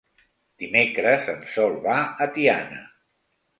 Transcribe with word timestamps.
Dimecres 0.63 1.29
en 1.35 1.45
Sol 1.57 1.77
va 1.85 2.01
a 2.05 2.29
Tiana. 2.39 2.83